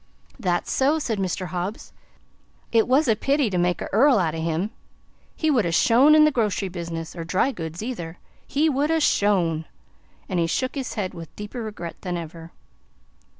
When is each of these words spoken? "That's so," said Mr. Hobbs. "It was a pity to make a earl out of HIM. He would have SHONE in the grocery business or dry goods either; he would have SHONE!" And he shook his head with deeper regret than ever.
"That's 0.39 0.71
so," 0.71 0.97
said 0.97 1.19
Mr. 1.19 1.49
Hobbs. 1.49 1.93
"It 2.71 2.87
was 2.87 3.07
a 3.07 3.15
pity 3.15 3.51
to 3.51 3.57
make 3.59 3.83
a 3.83 3.89
earl 3.93 4.17
out 4.17 4.33
of 4.33 4.41
HIM. 4.41 4.71
He 5.35 5.51
would 5.51 5.63
have 5.63 5.75
SHONE 5.75 6.15
in 6.15 6.25
the 6.25 6.31
grocery 6.31 6.69
business 6.69 7.15
or 7.15 7.23
dry 7.23 7.51
goods 7.51 7.83
either; 7.83 8.17
he 8.47 8.67
would 8.67 8.89
have 8.89 9.03
SHONE!" 9.03 9.65
And 10.27 10.39
he 10.39 10.47
shook 10.47 10.73
his 10.73 10.95
head 10.95 11.13
with 11.13 11.35
deeper 11.35 11.61
regret 11.61 11.97
than 12.01 12.17
ever. 12.17 12.51